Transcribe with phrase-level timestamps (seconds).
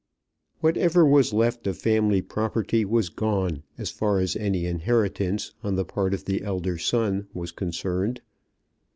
[0.61, 5.85] Whatever was left of family property was gone as far as any inheritance on the
[5.85, 8.19] part of the elder son was concerned.